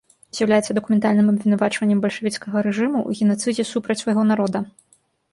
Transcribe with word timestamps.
З'яўляецца 0.35 0.75
дакументальным 0.77 1.27
абвінавачваннем 1.33 1.99
бальшавіцкага 2.05 2.63
рэжыму 2.67 2.99
ў 3.01 3.19
генацыдзе 3.19 3.65
супраць 3.73 3.97
свайго 4.03 4.23
народа. 4.31 4.59